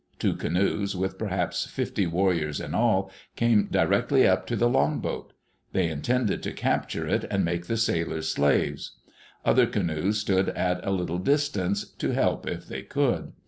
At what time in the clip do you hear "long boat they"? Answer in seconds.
4.67-5.89